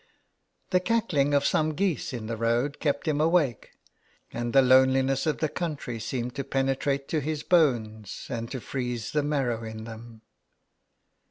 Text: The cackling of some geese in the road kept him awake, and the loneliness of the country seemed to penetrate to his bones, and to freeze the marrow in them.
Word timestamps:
The 0.71 0.79
cackling 0.79 1.35
of 1.35 1.45
some 1.45 1.75
geese 1.75 2.11
in 2.11 2.25
the 2.25 2.35
road 2.35 2.79
kept 2.79 3.07
him 3.07 3.21
awake, 3.21 3.69
and 4.33 4.51
the 4.51 4.63
loneliness 4.63 5.27
of 5.27 5.37
the 5.37 5.47
country 5.47 5.99
seemed 5.99 6.33
to 6.37 6.43
penetrate 6.43 7.07
to 7.09 7.21
his 7.21 7.43
bones, 7.43 8.25
and 8.27 8.49
to 8.49 8.59
freeze 8.59 9.11
the 9.11 9.21
marrow 9.21 9.63
in 9.63 9.83
them. 9.83 10.23